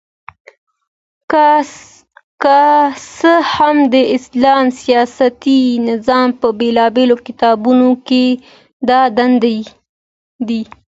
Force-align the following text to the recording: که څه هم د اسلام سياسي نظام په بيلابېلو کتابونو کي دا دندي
که 2.41 2.59
څه 3.17 3.33
هم 3.53 3.77
د 3.93 3.95
اسلام 4.15 4.65
سياسي 4.81 5.59
نظام 5.89 6.27
په 6.39 6.47
بيلابېلو 6.59 7.15
کتابونو 7.27 7.87
کي 8.07 8.25
دا 8.89 9.01
دندي 9.17 9.59